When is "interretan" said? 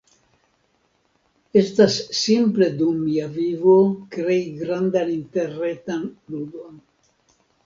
5.19-6.03